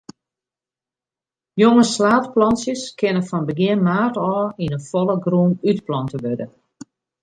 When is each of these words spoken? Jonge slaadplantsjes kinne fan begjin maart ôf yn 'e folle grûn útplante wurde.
Jonge 1.63 1.83
slaadplantsjes 1.91 2.83
kinne 2.99 3.23
fan 3.29 3.43
begjin 3.49 3.83
maart 3.87 4.15
ôf 4.35 4.49
yn 4.63 4.73
'e 4.75 4.79
folle 4.89 5.15
grûn 5.25 5.51
útplante 5.69 6.15
wurde. 6.23 6.45